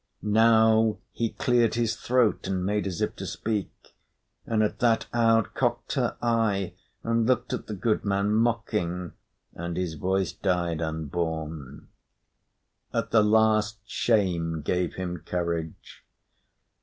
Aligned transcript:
Now 0.23 0.97
he 1.11 1.29
cleared 1.29 1.75
his 1.75 1.95
throat 1.95 2.47
and 2.47 2.65
made 2.65 2.87
as 2.87 3.01
if 3.01 3.15
to 3.17 3.27
speak; 3.27 3.95
and 4.47 4.63
at 4.63 4.79
that 4.79 5.05
Aud 5.13 5.53
cocked 5.53 5.93
her 5.93 6.17
eye 6.23 6.73
and 7.03 7.27
looked 7.27 7.53
at 7.53 7.67
the 7.67 7.75
goodman 7.75 8.33
mocking, 8.33 9.13
and 9.53 9.77
his 9.77 9.93
voice 9.93 10.31
died 10.33 10.81
unborn. 10.81 11.87
At 12.91 13.11
the 13.11 13.21
last, 13.23 13.77
shame 13.85 14.63
gave 14.63 14.95
him 14.95 15.19
courage. 15.19 16.03